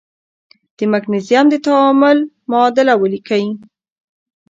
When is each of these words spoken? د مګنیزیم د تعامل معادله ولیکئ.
د 0.77 0.79
مګنیزیم 0.91 1.45
د 1.49 1.53
تعامل 1.65 2.17
معادله 2.49 2.93
ولیکئ. 2.97 3.45